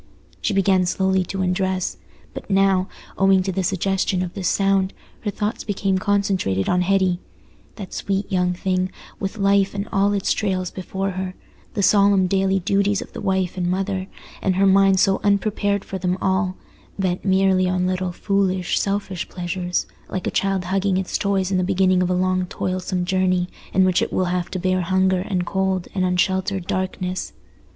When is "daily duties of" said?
12.25-13.13